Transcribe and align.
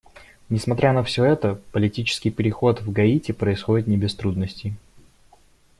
Несмотря 0.49 0.93
на 0.93 1.03
все 1.03 1.23
это, 1.25 1.61
политический 1.71 2.31
переход 2.31 2.81
в 2.81 2.91
Гаити 2.91 3.33
происходит 3.33 3.85
не 3.85 3.97
без 3.97 4.15
трудностей. 4.15 4.73